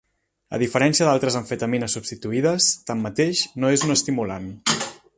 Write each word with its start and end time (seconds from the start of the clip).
A 0.57 0.59
diferència 0.61 1.07
d'altres 1.09 1.37
amfetamines 1.41 1.97
substituïdes, 1.97 2.71
tanmateix, 2.91 3.45
no 3.63 3.75
és 3.79 3.89
un 3.91 3.99
estimulant. 3.99 4.53